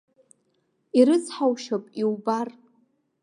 [0.99, 2.47] Ирыцҳаушьап иубар!